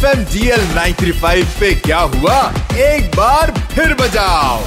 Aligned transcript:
F 0.00 0.06
M 0.08 0.22
G 0.24 0.48
L 0.48 0.60
nine 0.74 0.94
three 0.94 1.10
five 1.12 1.46
पे 1.60 1.70
क्या 1.76 1.98
हुआ? 2.12 2.36
एक 2.80 3.16
बार 3.16 3.50
फिर 3.72 3.92
बजाओ। 3.94 4.60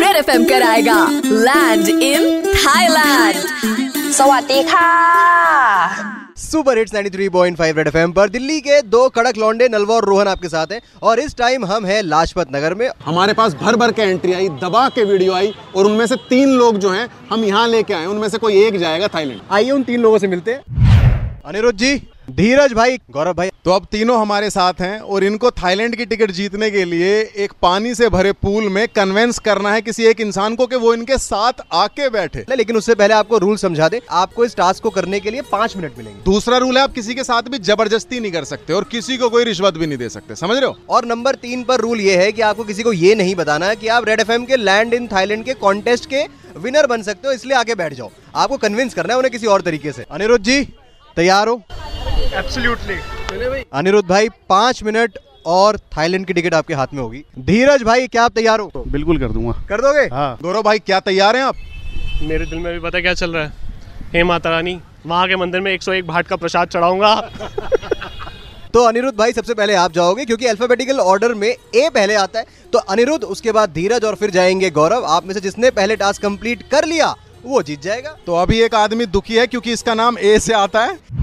रेड 0.00 0.16
एफ़ 0.16 0.30
एम 0.30 0.44
कराएगा 0.44 0.98
लैंड 1.24 1.88
इन 1.88 2.42
थाईलैंड 2.46 4.12
सवाती 4.12 4.62
खा 4.62 4.84
सुपर 6.36 6.78
हिट्स 6.78 6.94
93.5 6.94 7.76
रेड 7.76 7.88
एफएम 7.88 8.12
पर 8.12 8.28
दिल्ली 8.28 8.60
के 8.60 8.80
दो 8.82 9.08
कड़क 9.08 9.38
लौंडे 9.38 9.68
नलवा 9.68 9.94
और 9.94 10.04
रोहन 10.04 10.28
आपके 10.28 10.48
साथ 10.48 10.72
हैं 10.72 10.80
और 11.02 11.20
इस 11.20 11.36
टाइम 11.36 11.64
हम 11.66 11.86
हैं 11.86 12.00
लाजपत 12.02 12.54
नगर 12.54 12.74
में। 12.74 12.88
हमारे 13.04 13.32
पास 13.32 13.54
भर 13.62 13.76
भर 13.76 13.92
के 13.92 14.02
एंट्री 14.02 14.32
आई 14.32 14.48
दबा 14.62 14.88
के 14.88 15.04
वीडियो 15.04 15.32
आई 15.32 15.52
और 15.76 15.86
उनमें 15.86 16.06
से 16.06 16.16
तीन 16.30 16.56
लोग 16.58 16.78
जो 16.78 16.90
हैं 16.90 17.08
हम 17.30 17.44
यहाँ 17.44 17.66
लेके 17.68 17.94
आए 17.94 18.06
उनमें 18.06 18.28
से 18.28 18.38
कोई 18.38 18.62
एक 18.64 18.78
जाएगा 18.78 19.08
थाईलैंड 19.08 19.40
आइए 19.50 19.70
उन 19.70 19.82
तीन 19.82 20.00
लोगों 20.00 20.18
से 20.18 20.28
मिलते 20.28 20.52
हैं। 20.52 20.62
अनिरुद्ध 21.46 21.78
जी 21.78 21.94
धीरज 22.30 22.72
भाई 22.72 22.98
गौरव 23.10 23.34
भाई। 23.34 23.50
तो 23.64 23.70
अब 23.70 23.86
तीनों 23.92 24.20
हमारे 24.20 24.48
साथ 24.50 24.80
हैं 24.80 24.98
और 25.00 25.24
इनको 25.24 25.50
थाईलैंड 25.52 25.94
की 25.96 26.04
टिकट 26.06 26.30
जीतने 26.30 26.70
के 26.70 26.84
लिए 26.84 27.18
एक 27.36 27.52
पानी 27.62 27.94
से 27.94 28.08
भरे 28.08 28.32
पूल 28.32 28.68
में 28.68 28.86
कन्वेंस 28.88 29.38
करना 29.38 29.72
है 29.72 29.80
किसी 29.82 30.04
एक 30.06 30.20
इंसान 30.20 30.56
को 30.56 30.66
कि 30.66 30.76
वो 30.76 30.92
इनके 30.94 31.18
साथ 31.18 31.62
आके 31.72 32.08
बैठे। 32.10 32.44
लेकिन 32.50 32.76
उससे 32.76 32.94
पहले 32.94 33.14
आपको 33.14 33.38
रूल 33.38 33.56
समझा 33.56 33.88
दे 33.88 34.00
आपको 34.10 34.44
इस 34.44 34.56
टास्क 34.56 34.82
को 34.82 34.90
करने 34.90 35.20
के 35.20 35.30
लिए 35.30 35.42
पाँच 35.42 35.76
मिनट 35.76 35.98
मिलेंगे। 35.98 36.22
दूसरा 36.24 36.58
रूल 36.58 36.76
है 36.76 36.82
आप 36.82 36.92
किसी 36.92 37.14
के 37.14 37.24
साथ 37.24 37.42
भी 37.42 37.58
ज़बरदस्ती 37.60 38.20
नहीं 38.20 38.32
कर 38.32 38.44
सकते 38.44 38.72
और 38.72 38.84
किसी 38.84 39.16
को 39.16 39.28
कोई 39.28 39.44
रिश्वत 39.44 39.74
भी 39.74 39.86
नहीं 39.86 39.98
दे 39.98 40.08
सकते 40.08 40.36
समझ 40.36 40.56
रहे 40.56 40.66
हो? 40.66 40.76
और 40.90 41.06
नंबर 41.06 41.34
तीन 41.36 41.64
पर 41.64 41.80
रूल 41.80 42.00
ये 42.00 42.16
है 42.16 42.30
कि 42.32 42.42
आपको 42.42 42.64
किसी 42.64 42.82
को 42.82 42.92
ये 42.92 43.14
नहीं 43.14 43.34
बताना 43.34 43.74
की 43.74 43.88
आप 43.88 44.08
रेड 44.08 44.20
एफएम 44.20 44.44
के 44.44 44.56
लैंड 44.56 44.94
इन 44.94 45.06
थाईलैंड 45.06 45.44
के 45.44 45.54
कॉन्टेस्ट 45.56 46.06
के 46.06 46.24
विनर 46.58 46.86
बन 46.86 47.02
सकते 47.02 47.28
हो 47.28 47.34
इसलिए 47.34 47.56
आके 47.56 47.74
बैठ 47.74 47.94
जाओ। 47.94 48.10
आपको 48.36 48.56
कन्विंस 48.58 48.94
करना 48.94 49.14
है 49.14 49.18
उन्हें 49.18 49.32
किसी 49.32 49.46
और 49.46 49.60
तरीके 49.60 49.92
से। 49.92 50.06
अनिरुद्ध 50.10 50.44
जी 50.44 50.62
तैयार 51.16 51.48
हो? 51.48 51.62
अनिरुद्ध 53.74 54.08
भाई 54.08 54.28
पाँच 54.48 54.82
मिनट 54.82 55.18
और 55.46 55.76
थाईलैंड 55.76 56.26
की 56.26 56.32
टिकट 56.32 56.54
आपके 56.54 56.74
हाथ 56.74 56.86
में 56.94 57.00
होगी। 57.02 57.24
धीरज 57.38 57.82
भाई 57.82 58.06
क्या 58.06 58.24
आप 58.24 58.32
तैयार 58.32 58.60
हो? 58.60 58.84
बिल्कुल 58.88 59.18
कर 59.18 59.28
दूँगा। 59.28 59.52
कर 59.68 59.80
दोगे? 59.80 60.06
हाँ। 60.14 60.38
गौरव 60.42 60.62
भाई 60.62 60.78
क्या 60.78 61.00
तैयार 61.00 61.36
हैं 61.36 61.42
आप? 61.42 61.54
मेरे 62.22 62.46
दिल 62.46 62.58
में 62.58 62.72
भी 62.72 62.80
पता 62.80 63.00
क्या 63.00 63.14
चल 63.14 63.32
रहा 63.32 63.44
है। 63.44 63.52
हे 64.12 64.22
माता 64.24 64.50
रानी 64.50 64.80
वहाँ 65.06 65.28
के 65.28 65.36
मंदिर 65.36 65.60
में 65.60 65.72
101 65.74 66.06
भाट 66.06 66.26
का 66.26 66.36
प्रसाद 66.36 66.68
चढ़ाऊँगा। 66.68 67.14
तो 68.74 68.84
अनिरुद्ध 68.84 69.18
भाई 69.18 69.32
सबसे 69.32 69.54
पहले 69.54 69.74
आप 69.74 69.92
जाओगे 69.92 70.24
क्योंकि 70.24 70.46
अल्फाबेटिकल 70.46 71.00
ऑर्डर 71.00 71.34
में 71.34 71.48
ए 71.48 71.88
पहले 71.94 72.14
आता 72.14 72.38
है। 72.38 72.46
तो 72.72 72.78
अनिरुद्ध 72.78 73.24
उसके 73.24 73.52
बाद 73.52 73.72
धीरज 73.72 74.04
और 74.04 74.14
फिर 74.14 74.30
जाएँगे 74.30 74.70
गौरव। 74.70 75.04
आप 75.04 75.26
में 75.26 75.34
से 75.34 75.40
जिसने 75.40 75.70
पहले 75.70 75.96
टास्क 75.96 76.22
कंप्लीट 76.22 76.62
कर 76.62 76.84
लिया 76.84 77.14
वो 77.44 77.62
जीत 77.62 77.82
जाएगा। 77.82 78.16
तो 78.26 78.34
अभी 78.34 78.60
एक 78.60 78.74
आदमी 78.74 79.06
दुखी 79.06 79.36
है 79.36 79.46
क्योंकि 79.46 79.72
इसका 79.72 79.94
नाम 79.94 80.18
ए 80.18 80.38
से 80.38 80.52
आता 80.52 80.84
है। 80.84 81.19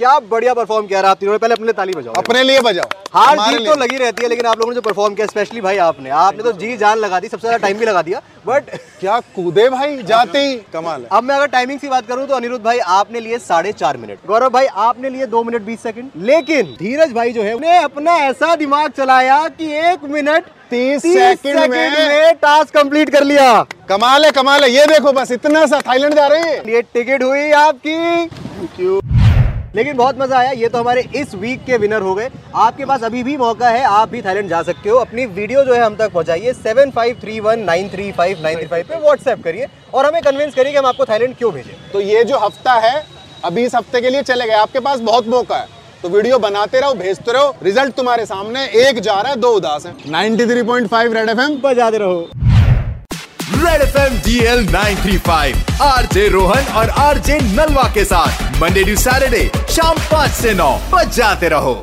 क्या 0.00 0.18
बढ़िया 0.20 0.52
परफॉर्म 0.54 0.86
किया 0.86 1.00
रहा 1.00 1.10
आप 1.10 1.18
तीनों 1.18 1.32
ने 1.32 1.38
पहले 1.38 1.54
अपने 1.54 1.72
ताली 1.72 1.92
बजाओ। 1.92 2.12
अपने 2.14 2.42
लिए 2.42 2.60
बजाओ। 2.62 2.88
हार 3.14 3.38
जीत 3.40 3.66
तो 3.66 3.74
लगी 3.76 3.96
रहती 3.98 4.22
है 4.22 4.28
लेकिन 4.28 4.46
आप 4.46 4.58
लोगों 4.58 4.70
ने 4.70 4.74
जो 4.74 4.80
परफॉर्म 4.80 5.14
किया 5.14 5.26
स्पेशली 5.26 5.60
भाई 5.60 5.76
आपने। 5.78 6.10
आपने 6.18 6.42
तो 6.42 6.52
जी 6.54 6.76
जान 6.76 6.98
लगा 6.98 7.18
दी 7.20 7.28
सबसे 7.28 7.40
ज़्यादा 7.40 7.56
टाइम 7.58 7.78
भी 7.78 7.86
लगा 7.86 8.02
दिया 8.02 8.20
बट 8.46 8.70
क्या 9.00 9.18
कूदे 9.34 9.68
भाई 9.70 9.96
जाते 10.04 10.38
ही। 10.38 10.56
कमाल 10.72 11.02
है। 11.02 11.08
अब 11.12 11.24
मैं 11.24 11.34
अगर 11.36 11.46
टाइमिंग 11.48 11.80
की 11.80 11.88
बात 11.88 12.06
करूँ 12.06 12.26
तो 12.26 12.34
अनिरुद्ध 12.34 12.64
भाई 12.64 12.78
आपने 12.94 13.20
लिए 13.20 13.38
साढ़े 13.40 13.72
चार 13.74 13.96
मिनट 13.96 14.26
गौरव 14.26 14.50
भाई 14.50 14.66
आपने 14.84 15.10
लिए 15.10 15.26
दो 15.26 15.42
मिनट 15.44 15.62
बीस 15.62 15.82
सेकंड 15.82 16.10
लेकिन 16.24 16.74
धीरज 16.78 17.12
भाई 17.12 17.32
जो 17.32 17.42
है 17.42 17.52
उन्हें 17.54 17.78
अपना 17.78 18.16
ऐसा 18.20 18.54
दिमाग 18.56 18.90
चलाया 18.92 19.46
कि 19.50 19.72
एक 19.82 20.04
मिनट 20.10 20.44
तीस 20.70 21.02
सेकंड 21.02 21.38
सेकंड 21.38 21.70
में। 21.70 22.08
में 22.08 22.34
टास्क 22.36 22.74
कंप्लीट 22.74 23.10
कर 23.10 23.24
लिया। 23.24 23.62
कमाल 23.88 24.24
है 24.24 24.30
कमाल 24.32 24.62
है। 24.62 24.70
ये 24.70 24.86
देखो 24.88 25.12
बस 25.12 25.32
इतना 25.32 25.66
सा 25.66 25.80
थाईलैंड 25.88 26.14
जा 26.14 26.26
रहे 26.26 26.40
हैं। 26.42 26.62
ये 26.66 26.82
टिकट 26.84 27.22
हुई 27.22 27.50
आपकी। 27.60 28.28
लेकिन 29.74 29.96
बहुत 29.96 30.18
मज़ा 30.18 30.38
आया 30.38 30.50
ये 30.52 30.68
तो 30.68 30.78
हमारे 30.78 31.04
इस 31.16 31.34
वीक 31.34 31.64
के 31.64 31.76
विनर 31.78 32.02
हो 32.02 32.14
गए। 32.14 32.30
आपके 32.56 32.84
पास 32.84 33.02
अभी 33.04 33.22
भी 33.22 33.36
मौका 33.36 33.68
है 33.68 33.82
आप 33.84 34.08
भी 34.08 34.22
थाईलैंड 34.22 34.48
जा 34.48 34.62
सकते 34.62 34.88
हो। 34.88 34.96
अपनी 34.98 35.26
वीडियो 35.28 35.64
जो 35.64 35.74
है 35.74 35.80
हम 35.80 35.96
तक 35.96 36.12
पहुंचाइए 36.12 36.52
seven 36.54 36.90
five 36.90 37.18
three 37.20 37.38
one 37.40 37.60
nine 37.60 37.88
three 37.88 38.10
five 38.12 38.42
nine 38.42 38.58
three 38.58 38.66
five 38.66 38.86
पे 38.88 38.98
व्हाट्सएप 38.98 39.44
करिए 39.44 39.66
और 39.94 40.06
हमें 40.06 40.22
कन्विंस 40.22 40.54
करिए 40.54 40.72
कि 40.72 40.78
हम 40.78 40.86
आपको 40.86 41.04
थाईलैंड 41.04 41.36
क्यों 41.36 41.52
भेजें। 41.52 41.72
तो 41.92 42.00
ये 42.02 42.24
जो 42.24 42.38
हफ़्ता 42.38 42.72
है 42.80 43.04
अभी 43.44 43.64
इस 43.64 43.74
हफ़्ते 43.74 44.00
के 44.00 44.10
लिए 44.10 44.22
चले 44.22 44.46
गए। 44.46 44.54
आपके 44.56 44.80
पास 44.80 45.00
बहुत 45.02 45.28
मौका 45.28 45.56
है। 45.56 45.78
तो 46.02 46.08
वीडियो 46.08 46.38
बनाते 46.38 46.80
रहो 46.80 46.94
भेजते 46.94 47.32
रहो। 47.32 47.54
रिज़ल्ट 47.62 47.94
तुम्हारे 47.94 48.26
सामने 48.26 48.64
एक 48.80 49.00
जा 49.00 49.14
रहा 49.14 49.30
है 49.30 49.36
दो 49.38 49.48
उदास 49.56 49.86
है। 49.86 49.94
93.5 50.08 51.14
रेड 51.14 51.28
एफएम 51.28 51.56
बजाते 51.62 51.98
रहो। 51.98 52.28
Red 53.54 53.82
F 53.82 53.98
M 53.98 54.16
D 54.24 54.38
L 54.46 54.66
nine 54.72 55.02
three 55.02 55.18
five 55.28 55.82
R 55.82 56.06
J 56.12 56.28
Rohan 56.28 56.72
और 56.80 56.90
आर 57.04 57.18
जे 57.28 57.38
नलवा 57.42 57.90
के 57.94 58.04
साथ 58.04 58.62
मंडे 58.62 58.84
टू 58.84 58.96
सैटरडे 58.96 59.50
शाम 59.70 59.98
पाँच 60.10 60.30
ऐसी 60.30 60.54
नौ, 60.54 60.72
बजाते 60.92 61.48
रहो। 61.48 61.82